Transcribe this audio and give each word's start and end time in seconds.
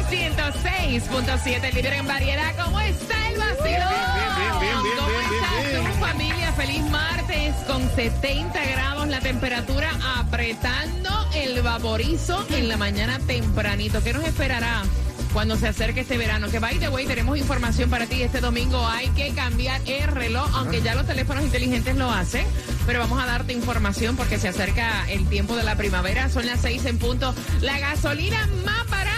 Sol 0.00 0.08
106.7, 0.08 1.72
líder 1.74 1.92
en 1.94 2.06
variedad. 2.06 2.54
¿Cómo 2.62 2.80
está 2.80 3.28
el 3.28 3.38
vacilón? 3.38 3.64
Bien, 3.66 3.80
bien, 3.84 4.60
bien, 4.60 4.82
bien, 4.82 4.96
¿Cómo 4.96 5.08
bien, 5.08 5.72
bien, 5.72 5.84
bien. 5.84 6.00
familia? 6.00 6.52
Feliz 6.52 6.82
martes 6.84 7.54
con 7.66 7.90
70 7.94 8.64
grados 8.64 9.08
la 9.08 9.20
temperatura, 9.20 9.90
apretando 10.16 11.10
el 11.34 11.60
vaporizo 11.60 12.46
en 12.50 12.68
la 12.68 12.76
mañana 12.76 13.18
tempranito. 13.26 14.02
¿Qué 14.02 14.12
nos 14.12 14.24
esperará? 14.24 14.82
Cuando 15.34 15.56
se 15.56 15.68
acerque 15.68 16.00
este 16.00 16.16
verano, 16.18 16.48
que 16.48 16.58
by 16.58 16.78
the 16.78 16.88
way, 16.88 17.06
tenemos 17.06 17.36
información 17.36 17.90
para 17.90 18.06
ti. 18.06 18.22
Este 18.22 18.40
domingo 18.40 18.84
hay 18.86 19.08
que 19.10 19.32
cambiar 19.34 19.80
el 19.86 20.08
reloj, 20.08 20.50
aunque 20.54 20.80
ya 20.80 20.94
los 20.94 21.06
teléfonos 21.06 21.44
inteligentes 21.44 21.94
lo 21.96 22.10
hacen. 22.10 22.46
Pero 22.86 23.00
vamos 23.00 23.22
a 23.22 23.26
darte 23.26 23.52
información 23.52 24.16
porque 24.16 24.38
se 24.38 24.48
acerca 24.48 25.08
el 25.10 25.28
tiempo 25.28 25.56
de 25.56 25.62
la 25.62 25.76
primavera. 25.76 26.30
Son 26.30 26.46
las 26.46 26.60
seis 26.60 26.84
en 26.86 26.98
punto. 26.98 27.34
La 27.60 27.78
gasolina 27.78 28.48
más 28.64 28.88
barata 28.88 29.09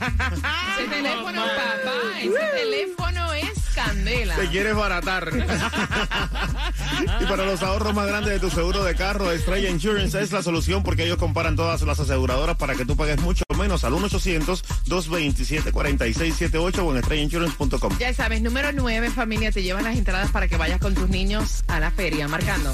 teléfono, 0.89 1.41
papá, 1.41 2.21
ese 2.21 2.45
teléfono 2.55 3.33
es 3.33 3.44
candela. 3.75 4.35
Te 4.35 4.47
quieres 4.47 4.75
baratar. 4.75 5.31
y 7.21 7.25
para 7.25 7.45
los 7.45 7.61
ahorros 7.61 7.93
más 7.93 8.07
grandes 8.07 8.33
de 8.33 8.39
tu 8.39 8.49
seguro 8.49 8.83
de 8.83 8.95
carro, 8.95 9.31
Estrella 9.31 9.69
Insurance 9.69 10.19
es 10.19 10.31
la 10.31 10.41
solución 10.41 10.81
porque 10.81 11.03
ellos 11.03 11.17
comparan 11.17 11.55
todas 11.55 11.81
las 11.81 11.99
aseguradoras 11.99 12.55
para 12.55 12.73
que 12.75 12.85
tú 12.85 12.95
pagues 12.95 13.21
mucho 13.21 13.43
menos 13.57 13.83
al 13.83 13.93
1-800-227-4678 13.93 16.79
o 16.79 16.91
en 16.91 16.97
estrellainsurance.com. 16.97 17.97
Ya 17.99 18.11
sabes, 18.13 18.41
número 18.41 18.71
9, 18.71 19.11
familia, 19.11 19.51
te 19.51 19.61
llevan 19.61 19.83
las 19.83 19.97
entradas 19.97 20.31
para 20.31 20.47
que 20.47 20.57
vayas 20.57 20.79
con 20.79 20.95
tus 20.95 21.09
niños 21.09 21.63
a 21.67 21.79
la 21.79 21.91
feria, 21.91 22.27
marcando. 22.27 22.73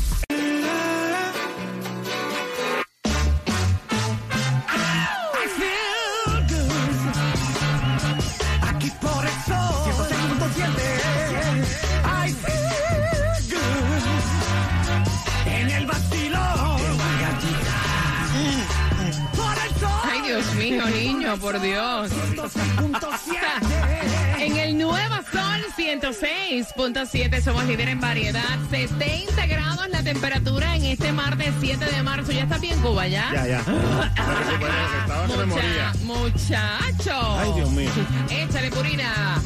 Niño, 20.89 21.37
por 21.37 21.59
Dios. 21.61 22.11
106.7. 22.11 23.37
En 24.41 24.57
el 24.57 24.75
Nuevo 24.75 25.15
Sol 25.31 25.63
106.7 25.77 27.41
somos 27.43 27.63
líder 27.65 27.89
en 27.89 27.99
variedad. 28.01 28.41
70 28.71 29.45
grados 29.45 29.87
la 29.89 30.01
temperatura 30.01 30.75
en 30.75 30.85
este 30.85 31.11
martes 31.11 31.53
7 31.61 31.85
de 31.85 32.01
marzo. 32.01 32.31
¿Ya 32.31 32.43
está 32.43 32.57
bien, 32.57 32.79
Cuba, 32.81 33.07
ya? 33.07 33.29
Ya, 33.33 33.45
ya. 33.47 33.63
Mucha- 35.45 35.93
muchacho. 36.03 37.37
Ay, 37.39 37.51
Dios 37.55 37.69
mío. 37.69 37.89
Échale, 38.31 38.71
Purina. 38.71 39.39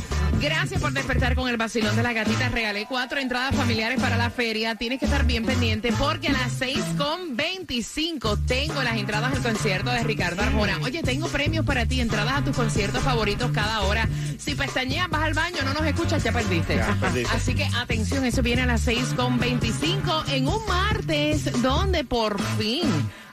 Gracias 0.46 0.80
por 0.80 0.94
despertar 0.94 1.34
con 1.34 1.50
el 1.50 1.58
vacilón 1.58 1.96
de 1.96 2.04
la 2.04 2.14
gatita. 2.14 2.50
Regalé 2.50 2.86
cuatro 2.86 3.20
entradas 3.20 3.56
familiares 3.56 4.00
para 4.00 4.16
la 4.16 4.30
feria. 4.30 4.76
Tienes 4.76 5.00
que 5.00 5.06
estar 5.06 5.26
bien 5.26 5.44
pendiente 5.44 5.92
porque 5.98 6.28
a 6.28 6.34
las 6.34 6.62
6.25 6.62 8.46
tengo 8.46 8.84
las 8.84 8.96
entradas 8.96 9.34
al 9.34 9.42
concierto 9.42 9.90
de 9.90 10.04
Ricardo 10.04 10.44
Arjona. 10.44 10.78
Oye, 10.84 11.02
tengo 11.02 11.30
premios 11.30 11.66
para 11.66 11.88
ti, 11.88 12.00
entradas 12.00 12.36
a 12.36 12.44
tus 12.44 12.56
conciertos 12.56 13.02
favoritos 13.02 13.50
cada 13.54 13.82
hora. 13.82 14.08
Si 14.38 14.54
pestañeas, 14.54 15.10
vas 15.10 15.24
al 15.24 15.34
baño, 15.34 15.64
no 15.66 15.74
nos 15.74 15.84
escuchas, 15.84 16.24
ya 16.24 16.32
perdiste. 16.32 16.76
Ya, 16.76 16.96
perdiste. 17.02 17.36
Así 17.36 17.56
que 17.56 17.68
atención, 17.76 18.24
eso 18.24 18.44
viene 18.44 18.62
a 18.62 18.68
las 18.68 18.88
6.25 18.88 20.30
en 20.30 20.48
un 20.48 20.64
martes 20.68 21.60
donde 21.64 22.04
por 22.04 22.40
fin 22.60 22.84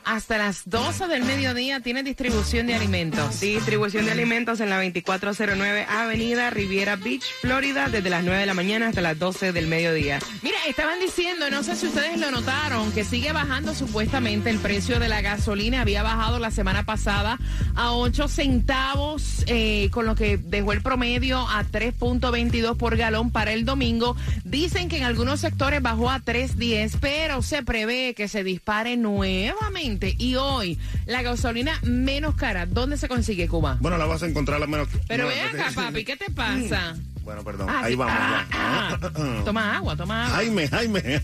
hasta 0.05 0.39
las 0.39 0.69
12 0.69 1.07
del 1.09 1.25
mediodía 1.25 1.81
tiene 1.81 2.03
distribución 2.03 2.67
de 2.67 2.75
alimentos. 2.75 3.41
Distribución 3.41 4.05
de 4.05 4.13
alimentos 4.13 4.61
en 4.61 4.71
la 4.71 4.77
2409 4.77 5.87
Avenida 5.89 6.51
Riviera 6.51 6.97
Beach, 6.97 7.25
Florida, 7.41 7.89
desde 7.89 8.11
las 8.11 8.25
9 8.25 8.41
de 8.41 8.47
la 8.47 8.55
mañana 8.55 8.89
hasta 8.89 9.01
las 9.01 9.19
12 9.19 9.53
del 9.53 9.67
mediodía. 9.67 10.19
Mira, 10.43 10.57
estaban 10.69 10.99
diciendo, 11.01 11.51
no 11.51 11.63
sé 11.63 11.77
si 11.77 11.87
ustedes 11.87 12.19
lo 12.19 12.31
notaron, 12.31 12.93
que 12.93 13.05
sigue 13.05 13.33
bajando 13.33 13.75
supuestamente 13.75 14.51
el 14.51 14.59
precio 14.59 14.99
de 14.99 15.09
la 15.09 15.21
gasolina. 15.21 15.83
Había 15.83 16.03
bajado 16.03 16.39
la 16.39 16.51
semana 16.51 16.85
pasada 16.85 17.39
a 17.75 17.93
8 17.93 18.29
centavos, 18.29 19.45
eh, 19.47 19.89
con 19.91 20.07
lo 20.07 20.15
que 20.15 20.37
dejó 20.37 20.73
el 20.73 20.83
promedio 20.83 21.39
a 21.49 21.65
3.22 21.65 22.77
por 22.77 22.97
galón 22.97 23.31
para 23.31 23.53
el 23.53 23.65
domingo. 23.65 24.17
Dicen 24.45 24.89
que 24.89 24.99
en 24.99 25.05
algunos 25.05 25.41
sectores 25.41 25.83
bajó 25.83 26.11
a 26.11 26.21
3.10, 26.21 26.99
pero 27.01 27.43
se 27.43 27.63
prevé 27.63 28.15
que 28.15 28.29
se 28.29 28.45
dispare 28.45 28.97
nuevamente. 28.97 29.92
Y 30.19 30.37
hoy, 30.37 30.79
la 31.07 31.23
gasolina 31.23 31.79
menos 31.83 32.35
cara, 32.35 32.67
¿dónde 32.67 32.97
se 32.97 33.09
consigue, 33.09 33.49
Cuba? 33.49 33.79
Bueno, 33.81 33.99
la 33.99 34.07
vas 34.07 34.23
a 34.23 34.27
encontrar 34.27 34.61
la 34.61 34.67
menos. 34.67 34.89
Pero 35.09 35.25
no, 35.25 35.29
ven 35.31 35.61
acá, 35.61 35.73
papi, 35.75 36.05
¿qué 36.05 36.17
te 36.17 36.31
pasa? 36.31 36.97
Bueno, 37.25 37.45
perdón. 37.45 37.69
Ah, 37.71 37.83
Ahí 37.85 37.93
sí. 37.93 37.97
vamos. 37.99 38.15
Ah, 38.53 38.99
ah. 39.01 39.43
Toma 39.45 39.77
agua, 39.77 39.97
toma 39.97 40.25
agua. 40.27 40.37
Jaime, 40.37 40.69
Jaime. 40.69 41.23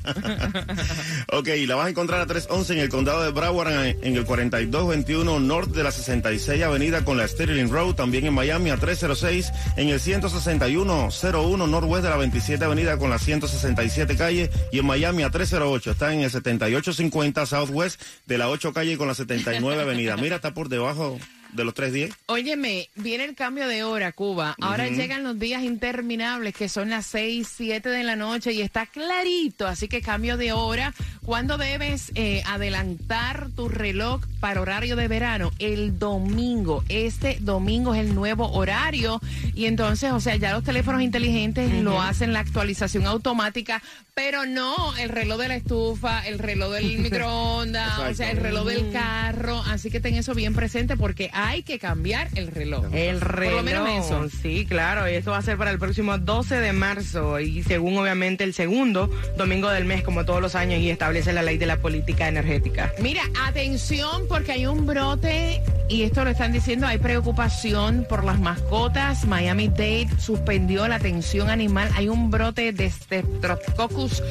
ok, 1.33 1.49
la 1.67 1.75
vas 1.75 1.87
a 1.87 1.91
encontrar 1.91 2.21
a 2.21 2.27
311 2.27 2.73
en 2.75 2.79
el 2.79 2.89
condado 2.89 3.23
de 3.25 3.31
Broward, 3.31 3.73
en 3.73 4.17
el 4.17 4.25
4221 4.25 5.41
norte 5.41 5.73
de 5.77 5.83
la 5.83 5.91
66 5.91 6.63
avenida 6.63 7.05
con 7.05 7.17
la 7.17 7.27
Sterling 7.27 7.69
Road. 7.69 7.95
También 7.95 8.27
en 8.27 8.35
Miami 8.35 8.71
a 8.71 8.77
306 8.77 9.53
en 9.77 9.89
el 9.89 9.99
16101 10.01 11.67
norwest 11.67 12.05
de 12.05 12.11
la 12.11 12.17
27 12.17 12.65
avenida 12.65 12.97
con 12.97 13.11
la 13.11 13.19
167 13.19 14.17
calle. 14.17 14.51
Y 14.71 14.79
en 14.79 14.87
Miami 14.87 15.25
a 15.25 15.31
308 15.31 15.91
está 15.91 16.13
en 16.13 16.21
el 16.21 16.31
7850 16.31 17.47
southwest 17.47 18.01
de 18.27 18.39
la 18.39 18.49
8 18.49 18.73
calle 18.73 18.97
con 18.97 19.09
la 19.09 19.15
79 19.15 19.83
avenida. 19.83 20.17
Mira, 20.17 20.37
está 20.37 20.55
por 20.55 20.69
debajo 20.69 21.19
de 21.53 21.65
los 21.65 21.75
310. 21.75 22.17
Óyeme, 22.27 22.91
viene 22.95 23.25
el 23.25 23.35
cambio 23.35 23.69
de 23.69 23.85
hora, 23.85 24.13
Cuba. 24.13 24.57
Ahora 24.61 24.89
llegan 24.89 25.23
los 25.23 25.39
días 25.39 25.63
interminables, 25.63 26.55
que 26.55 26.69
son 26.69 26.91
las 26.91 27.07
6, 27.07 27.49
7 27.57 27.89
de 27.89 28.05
la 28.05 28.17
noche, 28.17 28.53
y 28.53 28.63
está 28.63 28.87
clarito. 28.87 29.67
Así 29.67 29.89
que 29.89 30.01
cambio 30.01 30.37
de 30.37 30.53
hora. 30.53 30.95
¿Cuándo 31.29 31.59
debes 31.59 32.11
eh, 32.15 32.43
adelantar 32.47 33.51
tu 33.55 33.69
reloj 33.69 34.23
para 34.41 34.63
horario 34.63 34.97
de 34.97 35.09
verano? 35.09 35.53
El 35.59 35.99
domingo. 35.99 36.83
Este 36.89 37.37
domingo 37.41 37.95
es 37.95 38.01
el 38.01 38.15
nuevo 38.15 38.51
horario. 38.51 39.21
Y 39.55 39.67
entonces, 39.67 40.11
o 40.13 40.21
sea, 40.21 40.37
ya 40.37 40.55
los 40.55 40.65
teléfonos 40.65 41.03
inteligentes 41.03 41.71
lo 41.83 42.01
hacen 42.01 42.33
la 42.33 42.41
actualización 42.41 43.05
automática, 43.05 43.83
pero 44.15 44.47
no 44.47 44.75
el 44.97 45.11
reloj 45.11 45.39
de 45.39 45.49
la 45.49 45.57
estufa, 45.57 46.27
el 46.27 46.39
reloj 46.39 46.73
del 46.73 46.99
microondas, 47.03 47.99
o 47.99 48.15
sea, 48.15 48.31
el 48.31 48.39
reloj 48.39 48.67
del 48.67 48.91
carro. 48.91 49.63
Así 49.67 49.91
que 49.91 50.01
ten 50.01 50.15
eso 50.15 50.35
bien 50.35 50.55
presente 50.55 50.97
porque 50.97 51.29
hay 51.35 51.63
que 51.63 51.79
cambiar 51.79 52.29
el 52.37 52.47
reloj. 52.47 52.87
El 52.95 53.21
reloj. 53.21 53.63
Por 53.63 53.65
lo 53.65 53.85
menos 53.85 54.07
eso. 54.07 54.29
Sí, 54.31 54.65
claro. 54.67 55.07
Y 55.07 55.13
esto 55.13 55.33
va 55.33 55.37
a 55.39 55.43
ser 55.43 55.59
para 55.59 55.73
el 55.73 55.79
próximo 55.79 56.17
12 56.17 56.59
de 56.59 56.73
marzo. 56.73 57.39
Y 57.39 57.63
según 57.65 57.99
obviamente 57.99 58.45
el 58.45 58.55
segundo 58.55 59.11
domingo 59.37 59.69
del 59.69 59.85
mes, 59.85 60.03
como 60.03 60.25
todos 60.25 60.41
los 60.41 60.55
años, 60.55 60.81
y 60.81 60.89
establece 61.19 61.33
la 61.33 61.43
ley 61.43 61.59
de 61.59 61.67
la 61.67 61.79
política 61.79 62.29
energética. 62.29 62.93
Mira, 63.01 63.23
atención 63.47 64.27
porque 64.29 64.53
hay 64.53 64.67
un 64.67 64.87
brote 64.87 65.63
y 65.89 66.03
esto 66.03 66.25
lo 66.25 66.31
están 66.31 66.53
diciendo, 66.53 66.87
hay 66.87 66.99
preocupación 66.99 68.07
por 68.09 68.25
las 68.25 68.39
mascotas. 68.39 69.25
Miami 69.27 69.69
Dade 69.69 70.09
suspendió 70.19 70.87
la 70.87 70.97
atención 70.97 71.51
animal. 71.51 71.91
Hay 71.95 72.09
un 72.09 72.31
brote 72.31 72.73
de 72.73 72.91
Streptococcus 72.91 74.23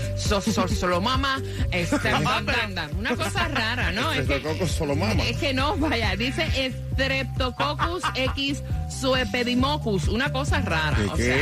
solomama. 0.80 1.42
Una 2.98 3.16
cosa 3.16 3.48
rara, 3.48 3.92
¿no? 3.92 4.12
Es 4.12 4.20
que, 4.20 4.24
Streptococcus 4.24 4.72
solomama. 4.72 5.24
es 5.24 5.38
que 5.38 5.54
no, 5.54 5.76
vaya, 5.78 6.16
dice 6.16 6.72
Streptococcus 6.94 8.04
X 8.16 8.64
suepedimocus. 8.90 10.08
Una 10.08 10.32
cosa 10.32 10.62
rara. 10.62 10.98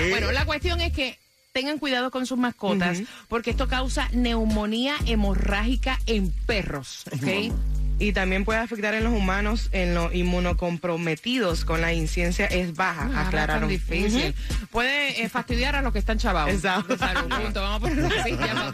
Bueno, 0.10 0.32
la 0.32 0.46
cuestión 0.46 0.82
es 0.82 0.92
que 0.94 1.25
tengan 1.56 1.80
cuidado 1.80 2.12
con 2.12 2.25
sus 2.25 2.38
mascotas 2.38 3.02
porque 3.30 3.52
esto 3.52 3.69
causa 3.69 4.10
neumonía 4.12 4.96
hemorrágica 5.06 5.98
en 6.06 6.30
perros, 6.46 7.06
¿ok? 7.13 7.54
Y 7.98 8.12
también 8.12 8.44
puede 8.44 8.60
afectar 8.60 8.94
en 8.94 9.06
los 9.06 9.13
humanos, 9.13 9.69
en 9.72 9.96
los 9.96 10.13
inmunocomprometidos 10.13 11.63
con 11.63 11.80
la 11.80 11.94
incidencia 11.94 12.46
es 12.46 12.75
baja, 12.75 13.10
Ah, 13.16 13.28
aclararon. 13.28 13.69
difícil. 13.69 14.36
Puede 14.69 15.24
eh, 15.24 15.30
fastidiar 15.30 15.78
a 15.78 15.81
los 15.81 15.94
que 15.94 16.00
están 16.00 16.18
chavados. 16.18 16.52
Exacto. 16.54 16.98
De 16.98 17.00
salud, 17.00 17.30
punto. 17.30 17.62
Vamos 17.62 17.78
a 17.78 17.80
ponerlo 17.80 18.10
así, 18.19 18.31
ya. 18.31 18.72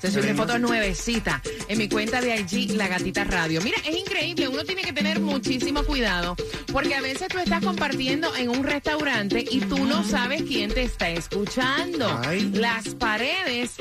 Sesión 0.02 0.26
de 0.26 0.34
fotos 0.34 0.58
nuevecita 0.58 1.40
en 1.68 1.78
mi 1.78 1.88
cuenta 1.88 2.20
de 2.20 2.34
IG, 2.34 2.72
La 2.72 2.88
Gatita 2.88 3.22
Radio. 3.22 3.60
Mira, 3.62 3.76
es 3.86 3.96
increíble, 3.96 4.48
uno 4.48 4.64
tiene 4.64 4.82
que 4.82 4.92
tener 4.92 5.20
muchísimo 5.20 5.84
cuidado 5.84 6.34
porque 6.72 6.96
a 6.96 7.00
veces 7.00 7.28
tú 7.28 7.38
estás 7.38 7.62
compartiendo 7.64 8.34
en 8.34 8.48
un 8.48 8.64
restaurante 8.64 9.44
y 9.48 9.60
tú 9.60 9.84
no 9.84 10.02
sabes 10.02 10.42
quién 10.42 10.74
te 10.74 10.82
está 10.82 11.08
escuchando. 11.08 12.20
Ay. 12.26 12.50
Las 12.52 12.96
paredes 12.96 13.76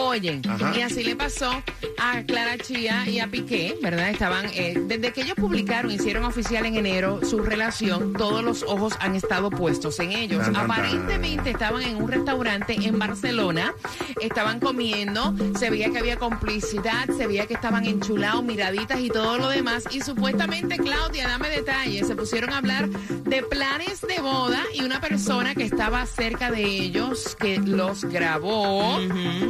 oyen. 0.00 0.42
Ajá. 0.48 0.72
Y 0.76 0.82
así 0.82 1.02
le 1.02 1.16
pasó 1.16 1.50
a 1.98 2.22
Clara 2.22 2.58
Chía 2.58 3.08
y 3.08 3.20
a 3.20 3.28
Piqué, 3.28 3.76
¿verdad? 3.82 4.10
Estaban, 4.10 4.46
eh, 4.54 4.74
desde 4.86 5.12
que 5.12 5.22
ellos 5.22 5.34
publicaron, 5.36 5.90
hicieron 5.90 6.24
oficial 6.24 6.66
en 6.66 6.76
enero 6.76 7.20
su 7.24 7.40
relación, 7.40 8.12
todos 8.14 8.42
los 8.42 8.62
ojos 8.62 8.94
han 9.00 9.14
estado 9.14 9.50
puestos 9.50 9.98
en 10.00 10.12
ellos. 10.12 10.42
Tan, 10.44 10.54
tan, 10.54 10.68
tan. 10.68 10.70
Aparentemente 10.70 11.50
estaban 11.50 11.82
en 11.82 11.96
un 11.96 12.10
restaurante 12.10 12.74
en 12.74 12.98
Barcelona, 12.98 13.74
estaban 14.20 14.60
comiendo, 14.60 15.34
se 15.58 15.70
veía 15.70 15.90
que 15.90 15.98
había 15.98 16.16
complicidad, 16.16 17.06
se 17.16 17.26
veía 17.26 17.46
que 17.46 17.54
estaban 17.54 17.84
enchulados, 17.84 18.42
miraditas 18.42 19.00
y 19.00 19.08
todo 19.08 19.38
lo 19.38 19.48
demás. 19.48 19.84
Y 19.90 20.00
supuestamente, 20.00 20.76
Claudia, 20.76 21.28
dame 21.28 21.48
detalles, 21.48 22.06
se 22.06 22.16
pusieron 22.16 22.50
a 22.50 22.58
hablar 22.58 22.88
de 22.88 23.42
planes 23.42 24.00
de 24.00 24.20
boda 24.20 24.62
y 24.74 24.82
una 24.82 25.00
persona 25.00 25.54
que 25.54 25.64
estaba 25.64 26.06
cerca 26.06 26.50
de 26.50 26.62
ellos, 26.62 27.36
que 27.38 27.58
los 27.58 28.04
grabó, 28.04 28.98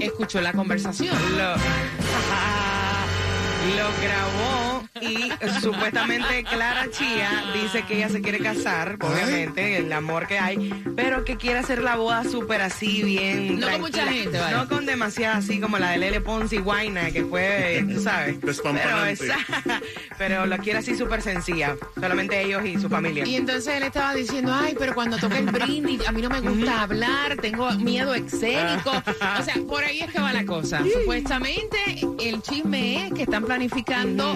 escuchó 0.01 0.40
la 0.41 0.53
conversación. 0.53 1.17
Lo, 1.37 1.55
grabó 4.03 4.80
y 5.01 5.31
supuestamente 5.61 6.45
Clara 6.45 6.91
Chía 6.91 7.45
dice 7.55 7.83
que 7.87 7.97
ella 7.99 8.09
se 8.09 8.21
quiere 8.21 8.39
casar, 8.39 8.97
obviamente, 9.01 9.77
el 9.79 9.93
amor 9.93 10.27
que 10.27 10.39
hay, 10.39 10.71
pero 10.97 11.25
que 11.25 11.37
quiere 11.37 11.61
hacer 11.61 11.83
la 11.83 11.97
boda 11.97 12.25
súper 12.25 12.61
así, 12.63 13.03
bien. 13.03 13.61
No 13.61 13.67
con 13.69 13.69
tranquila. 13.71 13.79
mucha 13.79 14.07
gente, 14.13 14.39
vale. 14.39 14.57
No 14.57 14.69
con 14.69 14.87
demasiada 14.87 15.37
así 15.37 15.61
como 15.61 15.79
la 15.79 15.91
de 15.93 15.99
Lele 15.99 16.21
Pons 16.21 16.53
y 16.53 16.59
Guaina, 16.59 17.11
que 17.11 17.25
fue, 17.25 17.85
tú 17.93 18.01
sabes. 18.03 18.37
Pero, 18.63 19.05
esa- 19.07 19.39
pero 20.19 20.47
lo 20.47 20.57
quiere 20.59 20.79
así 20.81 20.97
súper 20.97 21.23
sencilla, 21.23 21.77
solamente 21.99 22.41
ellos 22.43 22.65
y 22.65 22.79
su 22.79 22.89
familia. 22.89 23.27
Y 23.27 23.37
entonces 23.37 23.75
él 23.75 23.83
estaba 23.85 24.15
diciendo, 24.15 24.53
ay, 24.55 24.75
pero 24.79 24.95
cuando 24.95 25.17
toca 25.19 25.39
el 25.39 25.47
brindis, 25.47 26.07
a 26.07 26.13
mí 26.13 26.21
no 26.23 26.29
me 26.29 26.41
gusta 26.41 26.83
hablar, 26.83 27.37
tengo 27.37 27.71
miedo 27.73 28.15
escénico. 28.15 28.91
O 28.91 29.43
sea, 29.43 29.55
por 29.67 29.83
ahí 29.85 30.01
es 30.01 30.11
que 30.13 30.21
va 30.21 30.33
la 30.33 30.45
cosa. 30.45 30.83
Supuestamente 30.93 31.79
el 32.23 32.43
chisme 32.43 33.07
es 33.07 33.13
que 33.15 33.23
están 33.23 33.45
planificando 33.45 34.35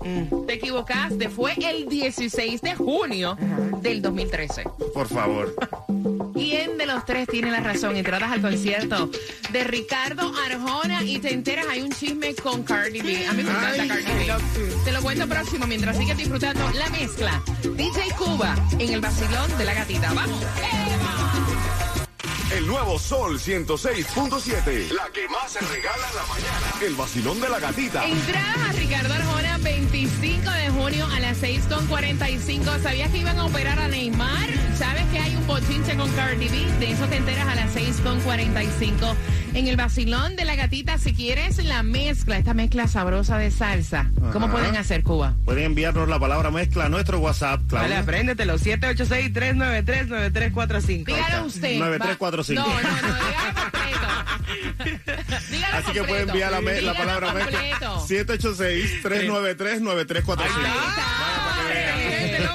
Mm. 0.05 0.47
Te 0.47 0.55
equivocaste. 0.55 1.29
Fue 1.29 1.53
el 1.55 1.89
16 1.89 2.61
de 2.63 2.75
junio 2.75 3.37
del 3.81 4.03
2013. 4.03 4.65
Por 4.95 5.09
favor. 5.09 5.55
¿Quién 6.37 6.77
de 6.77 6.87
los 6.87 7.05
tres 7.05 7.27
tiene 7.27 7.51
la 7.51 7.61
razón? 7.61 7.97
Entradas 7.97 8.31
al 8.31 8.43
concierto 8.43 9.11
de 9.51 9.65
Ricardo 9.65 10.33
Arjona 10.45 11.03
y 11.03 11.19
te 11.19 11.33
enteras, 11.33 11.67
hay 11.69 11.81
un 11.81 11.91
chisme 11.91 12.35
con 12.35 12.63
Cardi 12.63 13.01
B. 13.01 13.27
A 13.27 13.33
mí 13.33 13.43
me 13.43 13.51
encanta 13.51 13.83
Ay. 13.83 13.89
Cardi 13.89 14.05
B. 14.05 14.33
Te 14.85 14.93
lo 14.93 15.03
cuento 15.03 15.27
próximo 15.27 15.67
mientras 15.67 15.97
sigues 15.97 16.17
disfrutando 16.17 16.69
la 16.75 16.91
mezcla. 16.91 17.43
DJ 17.75 18.11
Cuba 18.19 18.55
en 18.79 18.93
el 18.93 19.01
vacilón 19.01 19.57
de 19.57 19.65
la 19.65 19.75
gatita. 19.75 20.13
¡Vamos! 20.13 20.45
El 22.53 22.67
nuevo 22.67 22.99
Sol 22.99 23.39
106.7. 23.41 24.91
La 24.91 25.09
que 25.13 25.29
más 25.29 25.53
se 25.53 25.61
regala 25.61 26.09
en 26.09 26.17
la 26.17 26.27
mañana. 26.27 26.73
El 26.81 26.95
vacilón 26.95 27.41
de 27.41 27.49
la 27.49 27.59
gatita. 27.59 28.07
Entradas 28.07 28.69
a 28.69 28.73
Ricardo 28.73 29.15
Arjona 29.15 29.36
25 29.63 30.51
de 30.51 30.69
junio 30.71 31.07
a 31.15 31.21
las 31.21 31.41
6.45. 31.43 32.83
¿Sabías 32.83 33.11
que 33.11 33.19
iban 33.19 33.39
a 33.39 33.45
operar 33.47 33.79
a 33.79 33.89
Neymar? 33.89 34.49
¿Sabes 34.77 35.05
que 35.13 35.19
hay 35.19 35.35
un 35.37 35.47
bochinche 35.47 35.97
con 35.97 36.11
Cardi 36.13 36.49
B? 36.49 36.67
De 36.79 36.93
eso 36.93 37.07
te 37.07 37.17
enteras 37.17 37.49
a 37.49 37.55
las 37.55 37.75
6.45. 37.75 39.15
En 39.55 39.69
el 39.69 39.77
vacilón 39.77 40.37
de 40.37 40.45
la 40.45 40.55
gatita, 40.55 40.99
si 40.99 41.15
quieres 41.15 41.65
la 41.65 41.83
mezcla, 41.83 42.37
esta 42.37 42.53
mezcla 42.53 42.87
sabrosa 42.89 43.39
de 43.39 43.51
salsa, 43.51 44.11
¿cómo 44.33 44.51
pueden 44.51 44.77
hacer, 44.77 45.03
Cuba? 45.03 45.35
Pueden 45.47 45.65
enviarnos 45.65 46.07
la 46.09 46.19
palabra 46.19 46.51
mezcla 46.51 46.85
a 46.85 46.89
nuestro 46.91 47.21
WhatsApp, 47.21 47.63
Claudia. 47.67 47.89
Vale, 47.89 47.97
apréndetelo, 47.97 48.59
786-393-9345. 48.59 51.05
Dígalo 51.07 51.47
usted. 51.47 51.79
9345. 51.79 52.63
No, 52.63 52.67
no, 52.83 52.91
no, 53.09 53.17
Así 55.73 55.85
completo. 55.85 55.93
que 55.93 56.03
pueden 56.05 56.29
enviar 56.29 56.53
la, 56.53 56.61
la 56.61 56.95
palabra 56.95 57.33
mezcla. 57.33 57.59
786 58.07 59.03
393 59.03 59.46
9343 59.55 61.07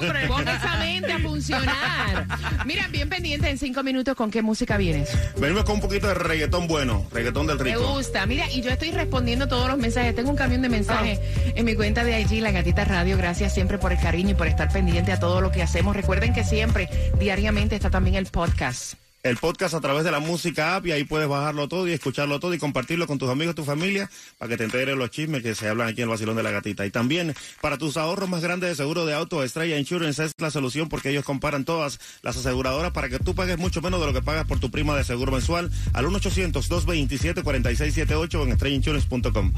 Pon 0.27 0.47
esa 0.47 0.77
mente 0.77 1.11
a 1.11 1.19
funcionar. 1.19 2.27
Mira, 2.65 2.87
bien 2.87 3.09
pendiente 3.09 3.49
en 3.49 3.57
cinco 3.57 3.83
minutos 3.83 4.15
con 4.15 4.31
qué 4.31 4.41
música 4.41 4.77
vienes. 4.77 5.09
Venimos 5.37 5.63
con 5.63 5.75
un 5.75 5.81
poquito 5.81 6.07
de 6.07 6.13
reggaetón 6.13 6.67
bueno, 6.67 7.05
reggaetón 7.11 7.47
del 7.47 7.59
rico. 7.59 7.79
Me 7.79 7.85
gusta. 7.85 8.25
Mira, 8.25 8.49
y 8.51 8.61
yo 8.61 8.71
estoy 8.71 8.91
respondiendo 8.91 9.47
todos 9.47 9.67
los 9.67 9.77
mensajes. 9.77 10.15
Tengo 10.15 10.29
un 10.29 10.35
camión 10.35 10.61
de 10.61 10.69
mensajes 10.69 11.19
ah. 11.21 11.51
en 11.55 11.65
mi 11.65 11.75
cuenta 11.75 12.03
de 12.03 12.19
IG, 12.21 12.41
La 12.41 12.51
Gatita 12.51 12.85
Radio. 12.85 13.17
Gracias 13.17 13.53
siempre 13.53 13.77
por 13.77 13.91
el 13.91 13.99
cariño 13.99 14.31
y 14.31 14.35
por 14.35 14.47
estar 14.47 14.71
pendiente 14.71 15.11
a 15.11 15.19
todo 15.19 15.41
lo 15.41 15.51
que 15.51 15.61
hacemos. 15.61 15.95
Recuerden 15.95 16.33
que 16.33 16.43
siempre, 16.43 16.89
diariamente, 17.19 17.75
está 17.75 17.89
también 17.89 18.15
el 18.15 18.25
podcast. 18.25 19.00
El 19.23 19.37
podcast 19.37 19.75
a 19.75 19.81
través 19.81 20.03
de 20.03 20.09
la 20.09 20.19
música 20.19 20.75
app 20.75 20.87
y 20.87 20.93
ahí 20.93 21.03
puedes 21.03 21.27
bajarlo 21.27 21.67
todo 21.67 21.87
y 21.87 21.91
escucharlo 21.91 22.39
todo 22.39 22.55
y 22.55 22.57
compartirlo 22.57 23.05
con 23.05 23.19
tus 23.19 23.29
amigos, 23.29 23.53
tu 23.53 23.63
familia, 23.63 24.09
para 24.39 24.49
que 24.49 24.57
te 24.57 24.63
enteres 24.63 24.97
los 24.97 25.11
chismes 25.11 25.43
que 25.43 25.53
se 25.53 25.69
hablan 25.69 25.89
aquí 25.89 26.01
en 26.01 26.05
el 26.05 26.09
vacilón 26.09 26.35
de 26.35 26.41
la 26.41 26.49
gatita. 26.49 26.87
Y 26.87 26.91
también 26.91 27.35
para 27.61 27.77
tus 27.77 27.97
ahorros 27.97 28.27
más 28.29 28.41
grandes 28.41 28.69
de 28.69 28.75
seguro 28.75 29.05
de 29.05 29.13
auto, 29.13 29.43
Estrella 29.43 29.77
Insurance 29.77 30.23
es 30.23 30.31
la 30.39 30.49
solución 30.49 30.89
porque 30.89 31.11
ellos 31.11 31.23
comparan 31.23 31.65
todas 31.65 31.99
las 32.23 32.35
aseguradoras 32.35 32.93
para 32.93 33.09
que 33.09 33.19
tú 33.19 33.35
pagues 33.35 33.59
mucho 33.59 33.83
menos 33.83 33.99
de 33.99 34.07
lo 34.07 34.13
que 34.13 34.23
pagas 34.23 34.45
por 34.45 34.59
tu 34.59 34.71
prima 34.71 34.97
de 34.97 35.03
seguro 35.03 35.31
mensual 35.31 35.69
al 35.93 36.07
1-800-227-4678 36.07 38.35
o 38.35 38.43
en 38.43 38.53
estrellainsurance.com. 38.53 39.53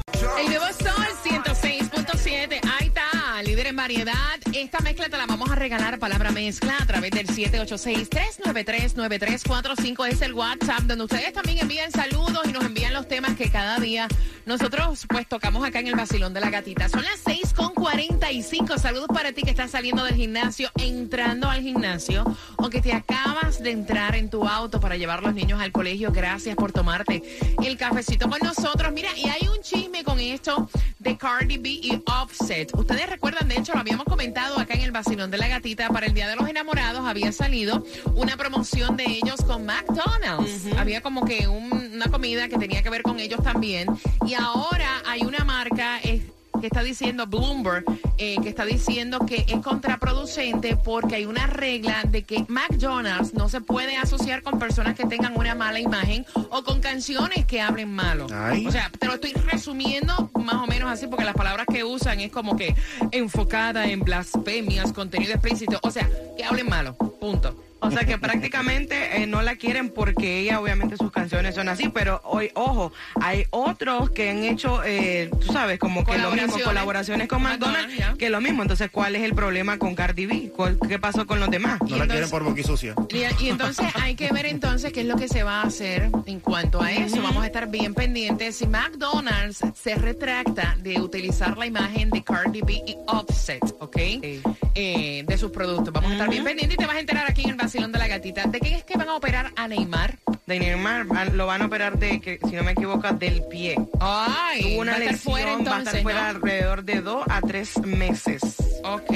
variedad. 3.76 4.38
Esta 4.52 4.80
mezcla 4.80 5.08
te 5.08 5.16
la 5.16 5.26
vamos 5.26 5.50
a 5.50 5.54
regalar, 5.54 5.98
palabra 5.98 6.30
mezcla, 6.30 6.76
a 6.80 6.86
través 6.86 7.10
del 7.10 7.26
786-393-9345. 7.28 10.08
Es 10.08 10.22
el 10.22 10.34
WhatsApp, 10.34 10.82
donde 10.82 11.04
ustedes 11.04 11.32
también 11.32 11.58
envían 11.58 11.90
saludos 11.90 12.42
y 12.48 12.52
nos 12.52 12.64
envían 12.64 12.92
los 12.92 13.08
temas 13.08 13.36
que 13.36 13.50
cada 13.50 13.78
día 13.78 14.08
nosotros 14.46 15.06
pues 15.08 15.26
tocamos 15.26 15.66
acá 15.66 15.80
en 15.80 15.88
el 15.88 15.94
vacilón 15.94 16.34
de 16.34 16.40
la 16.40 16.50
gatita. 16.50 16.88
Son 16.88 17.02
las 17.02 17.24
6.45. 17.24 18.78
Saludos 18.78 19.08
para 19.08 19.32
ti 19.32 19.42
que 19.42 19.50
estás 19.50 19.70
saliendo 19.70 20.04
del 20.04 20.14
gimnasio, 20.14 20.70
entrando 20.76 21.48
al 21.48 21.62
gimnasio, 21.62 22.24
o 22.56 22.68
que 22.68 22.80
te 22.80 22.92
acabas 22.92 23.62
de 23.62 23.70
entrar 23.70 24.14
en 24.16 24.30
tu 24.30 24.46
auto 24.46 24.80
para 24.80 24.96
llevar 24.96 25.22
los 25.22 25.34
niños 25.34 25.60
al 25.60 25.72
colegio. 25.72 26.12
Gracias 26.12 26.56
por 26.56 26.72
tomarte 26.72 27.22
el 27.62 27.76
cafecito 27.76 28.28
con 28.28 28.40
nosotros. 28.40 28.92
Mira, 28.92 29.10
y 29.16 29.28
hay 29.28 29.48
un 29.48 29.60
chisme 29.62 30.04
con 30.04 30.20
esto 30.20 30.68
de 31.04 31.16
Cardi 31.18 31.58
B 31.58 31.68
y 31.68 32.02
Offset. 32.06 32.74
Ustedes 32.74 33.08
recuerdan, 33.08 33.46
de 33.48 33.56
hecho, 33.56 33.72
lo 33.74 33.80
habíamos 33.80 34.06
comentado 34.06 34.58
acá 34.58 34.74
en 34.74 34.80
el 34.80 34.90
vacilón 34.90 35.30
de 35.30 35.38
la 35.38 35.46
gatita. 35.48 35.88
Para 35.90 36.06
el 36.06 36.14
Día 36.14 36.26
de 36.28 36.34
los 36.36 36.48
Enamorados 36.48 37.06
había 37.06 37.30
salido 37.30 37.84
una 38.14 38.36
promoción 38.36 38.96
de 38.96 39.04
ellos 39.04 39.42
con 39.46 39.66
McDonald's. 39.66 40.66
Había 40.78 41.02
como 41.02 41.24
que 41.24 41.46
un- 41.46 41.92
una 41.94 42.06
comida 42.10 42.48
que 42.48 42.56
tenía 42.58 42.82
que 42.82 42.90
ver 42.90 43.02
con 43.02 43.20
ellos 43.20 43.42
también. 43.42 43.86
Y 44.26 44.34
ahora 44.34 45.02
hay 45.06 45.22
una 45.22 45.44
marca. 45.44 46.00
eh, 46.02 46.23
que 46.64 46.68
está 46.68 46.82
diciendo 46.82 47.26
Bloomberg, 47.26 47.84
eh, 48.16 48.36
que 48.42 48.48
está 48.48 48.64
diciendo 48.64 49.18
que 49.26 49.44
es 49.46 49.60
contraproducente 49.60 50.78
porque 50.78 51.16
hay 51.16 51.26
una 51.26 51.46
regla 51.46 52.04
de 52.08 52.22
que 52.22 52.46
McDonald's 52.48 53.34
no 53.34 53.50
se 53.50 53.60
puede 53.60 53.98
asociar 53.98 54.42
con 54.42 54.58
personas 54.58 54.94
que 54.94 55.04
tengan 55.04 55.36
una 55.36 55.54
mala 55.54 55.78
imagen 55.78 56.24
o 56.48 56.64
con 56.64 56.80
canciones 56.80 57.44
que 57.44 57.60
hablen 57.60 57.92
malo. 57.92 58.28
Ay. 58.32 58.66
O 58.66 58.70
sea, 58.70 58.90
te 58.98 59.06
lo 59.06 59.16
estoy 59.16 59.34
resumiendo 59.34 60.30
más 60.42 60.54
o 60.54 60.66
menos 60.66 60.90
así 60.90 61.06
porque 61.06 61.26
las 61.26 61.34
palabras 61.34 61.66
que 61.70 61.84
usan 61.84 62.20
es 62.20 62.32
como 62.32 62.56
que 62.56 62.74
enfocada 63.10 63.86
en 63.86 64.00
blasfemias, 64.00 64.90
contenido 64.94 65.34
explícito, 65.34 65.78
o 65.82 65.90
sea, 65.90 66.08
que 66.34 66.44
hablen 66.44 66.66
malo, 66.66 66.96
punto. 66.96 67.62
O 67.86 67.90
sea 67.90 68.04
que 68.04 68.18
prácticamente 68.18 69.22
eh, 69.22 69.26
no 69.26 69.42
la 69.42 69.56
quieren 69.56 69.90
porque 69.90 70.40
ella 70.40 70.60
obviamente 70.60 70.96
sus 70.96 71.10
canciones 71.12 71.54
son 71.54 71.68
así, 71.68 71.88
pero 71.88 72.20
hoy, 72.24 72.50
ojo, 72.54 72.92
hay 73.20 73.46
otros 73.50 74.10
que 74.10 74.30
han 74.30 74.42
hecho, 74.44 74.82
eh, 74.84 75.30
tú 75.40 75.52
sabes, 75.52 75.78
como 75.78 76.04
que 76.04 76.16
lo 76.18 76.30
mismo, 76.30 76.58
Colaboraciones. 76.64 77.28
con 77.28 77.42
McDonald's, 77.42 77.88
McDonald's, 77.88 78.18
que 78.18 78.30
lo 78.30 78.40
mismo. 78.40 78.62
Entonces, 78.62 78.90
¿cuál 78.90 79.16
es 79.16 79.22
el 79.22 79.34
problema 79.34 79.78
con 79.78 79.94
Cardi 79.94 80.26
B? 80.26 80.52
¿Cuál- 80.56 80.78
¿Qué 80.88 80.98
pasó 80.98 81.26
con 81.26 81.40
los 81.40 81.50
demás? 81.50 81.80
No 81.80 81.86
Y 81.86 81.90
la 81.90 81.96
entonces- 82.04 82.12
quieren 82.12 82.30
por 82.30 82.44
boquisucia. 82.44 82.94
Y, 83.10 83.44
y 83.44 83.48
entonces 83.50 83.86
hay 84.00 84.14
que 84.14 84.32
ver 84.32 84.46
entonces 84.46 84.92
qué 84.92 85.00
es 85.02 85.06
lo 85.06 85.16
que 85.16 85.28
se 85.28 85.42
va 85.42 85.60
a 85.62 85.66
hacer 85.66 86.10
en 86.26 86.40
cuanto 86.40 86.82
a 86.82 86.90
eso. 86.92 87.20
Vamos 87.22 87.42
a 87.42 87.46
estar 87.46 87.68
bien 87.70 87.94
pendientes. 87.94 88.56
Si 88.56 88.66
McDonald's 88.66 89.60
se 89.74 89.94
retracta 89.96 90.76
de 90.80 91.00
utilizar 91.00 91.56
la 91.58 91.66
imagen 91.66 92.10
de 92.10 92.22
Cardi 92.24 92.62
B 92.62 92.82
y 92.86 92.96
Offset, 93.06 93.62
¿ok? 93.80 93.96
Sí. 94.22 94.40
Eh, 94.74 95.24
de 95.26 95.38
sus 95.38 95.50
productos. 95.50 95.92
Vamos 95.92 96.10
a 96.10 96.14
estar 96.14 96.28
bien 96.30 96.44
pendientes 96.44 96.74
y 96.74 96.78
te 96.78 96.86
vas 96.86 96.96
a 96.96 97.00
enterar 97.00 97.26
aquí 97.30 97.42
en 97.44 97.50
el 97.50 97.56
vacilón 97.74 97.90
de 97.90 97.98
la 97.98 98.06
gatita. 98.06 98.44
¿De 98.44 98.60
qué 98.60 98.76
es 98.76 98.84
que 98.84 98.96
van 98.96 99.08
a 99.08 99.16
operar 99.16 99.50
a 99.56 99.66
Neymar? 99.66 100.16
De 100.46 100.60
Neymar 100.60 101.06
van- 101.06 101.36
lo 101.36 101.48
van 101.48 101.60
a 101.62 101.66
operar 101.66 101.98
de, 101.98 102.20
que, 102.20 102.38
si 102.48 102.54
no 102.54 102.62
me 102.62 102.70
equivoco, 102.70 103.08
del 103.14 103.42
pie. 103.50 103.74
Ay, 103.98 104.62
Tuvo 104.62 104.80
una 104.82 104.92
va 104.92 104.98
a 104.98 105.00
estar 105.00 105.12
lesión, 105.14 105.32
fuera 105.32 105.46
va 105.46 105.50
a 105.50 105.58
entonces, 105.58 105.86
estar 105.88 106.02
fuera 106.02 106.20
¿no? 106.22 106.28
alrededor 106.28 106.84
de 106.84 107.00
dos 107.00 107.24
a 107.28 107.40
tres 107.40 107.76
meses. 107.78 108.40
Ok. 108.84 109.12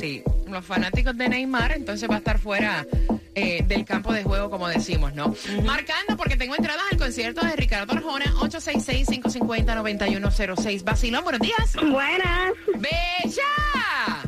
Sí. 0.00 0.22
Los 0.48 0.64
fanáticos 0.64 1.14
de 1.18 1.28
Neymar, 1.28 1.72
entonces 1.72 2.08
va 2.08 2.14
a 2.14 2.18
estar 2.18 2.38
fuera 2.38 2.86
eh, 3.34 3.62
del 3.68 3.84
campo 3.84 4.14
de 4.14 4.22
juego, 4.24 4.48
como 4.48 4.68
decimos, 4.68 5.12
¿no? 5.14 5.34
Marcando, 5.64 6.16
porque 6.16 6.38
tengo 6.38 6.54
entradas 6.56 6.84
al 6.90 6.96
concierto 6.96 7.44
de 7.44 7.54
Ricardo 7.56 7.92
Arjona, 7.92 8.24
866-550-9106. 8.36 10.82
Vacilón, 10.82 11.24
buenos 11.24 11.42
días. 11.42 11.74
Buenas. 11.74 12.52
¡Bella! 12.78 14.22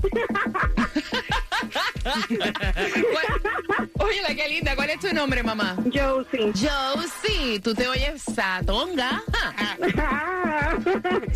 ¿Cuál- 3.92 3.99
Oye, 4.00 4.34
qué 4.34 4.48
linda. 4.48 4.74
¿Cuál 4.74 4.90
es 4.90 5.00
tu 5.00 5.12
nombre, 5.14 5.42
mamá? 5.42 5.76
Josie. 5.92 6.52
Josie. 6.54 7.60
Tú 7.60 7.74
te 7.74 7.86
oyes 7.86 8.22
satonga. 8.22 9.22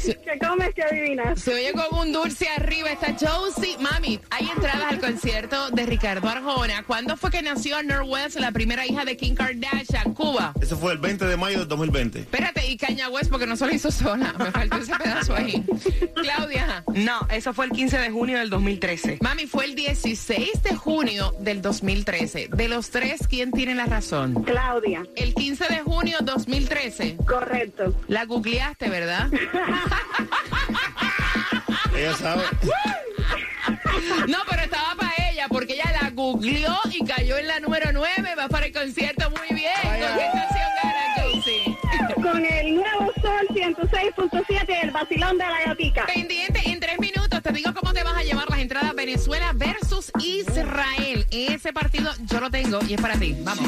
¿Qué 0.04 0.38
comes 0.40 0.74
que 0.74 0.82
adivinas? 0.82 1.40
Se 1.40 1.52
oye 1.52 1.72
con 1.72 1.98
un 1.98 2.12
dulce 2.12 2.48
arriba. 2.48 2.90
Está 2.90 3.14
Josie. 3.18 3.76
Mami, 3.78 4.20
hay 4.30 4.48
entradas 4.48 4.92
al 4.92 5.00
concierto 5.00 5.70
de 5.70 5.86
Ricardo 5.86 6.28
Arjona. 6.28 6.82
¿Cuándo 6.84 7.16
fue 7.16 7.30
que 7.30 7.42
nació 7.42 7.82
Norwest, 7.82 8.38
la 8.38 8.52
primera 8.52 8.86
hija 8.86 9.04
de 9.04 9.16
Kim 9.16 9.34
Kardashian? 9.34 10.14
Cuba. 10.14 10.54
Ese 10.60 10.76
fue 10.76 10.92
el 10.92 10.98
20 10.98 11.26
de 11.26 11.36
mayo 11.36 11.58
del 11.60 11.68
2020. 11.68 12.20
Espérate, 12.20 12.66
y 12.66 12.76
Caña 12.76 13.08
West, 13.08 13.30
porque 13.30 13.46
no 13.46 13.56
se 13.56 13.66
lo 13.66 13.74
hizo 13.74 13.90
sola. 13.90 14.34
Me 14.38 14.50
faltó 14.50 14.78
ese 14.78 14.94
pedazo 14.96 15.34
ahí. 15.34 15.64
Claudia. 16.14 16.84
No, 16.94 17.26
eso 17.30 17.52
fue 17.52 17.66
el 17.66 17.72
15 17.72 17.98
de 17.98 18.10
junio 18.10 18.38
del 18.38 18.50
2013. 18.50 19.18
Mami, 19.20 19.46
fue 19.46 19.66
el 19.66 19.74
16 19.74 20.62
de 20.62 20.74
junio 20.76 21.34
del 21.40 21.60
2013. 21.60 22.48
De 22.54 22.68
los 22.68 22.90
tres, 22.90 23.26
¿quién 23.28 23.50
tiene 23.50 23.74
la 23.74 23.86
razón? 23.86 24.44
Claudia. 24.44 25.04
El 25.16 25.34
15 25.34 25.66
de 25.68 25.80
junio 25.80 26.18
2013. 26.22 27.16
Correcto. 27.26 27.92
La 28.06 28.24
googleaste, 28.26 28.88
¿verdad? 28.88 29.28
Ella 31.96 32.14
sabe. 32.16 32.42
No, 34.28 34.38
pero 34.48 34.62
estaba 34.62 34.94
para 34.96 35.12
ella, 35.30 35.46
porque 35.48 35.74
ella 35.74 35.92
la 36.02 36.10
googleó 36.10 36.74
y 36.90 37.04
cayó 37.04 37.36
en 37.38 37.46
la 37.46 37.60
número 37.60 37.90
9. 37.92 38.34
Va 38.38 38.48
para 38.48 38.66
el 38.66 38.72
concierto 38.72 39.30
muy 39.30 39.48
bien. 39.56 39.70
¿Con 39.82 39.92
qué 39.92 40.26
estación 40.26 40.68
gana, 40.82 41.14
Josie? 41.16 41.78
Con 42.14 42.44
el 42.44 42.74
nuevo 42.74 43.12
Sol 43.22 43.46
106.7, 43.50 44.78
el 44.82 44.90
vacilón 44.90 45.38
de 45.38 45.44
la 45.44 45.62
gatica. 45.66 46.06
Pendiente, 46.06 46.60
en 46.66 46.80
tres 46.80 46.98
minutos 46.98 47.40
te 47.42 47.52
digo 47.52 47.72
cómo 47.74 47.92
te 47.92 48.02
vas 48.02 48.16
a 48.16 48.22
llevar 48.22 48.48
las 48.50 48.53
entradas 48.64 48.94
Venezuela 48.94 49.52
versus 49.54 50.10
Israel. 50.20 51.26
Ese 51.30 51.72
partido 51.74 52.10
yo 52.20 52.40
lo 52.40 52.50
tengo 52.50 52.80
y 52.88 52.94
es 52.94 53.00
para 53.00 53.18
ti. 53.18 53.36
Vamos. 53.40 53.66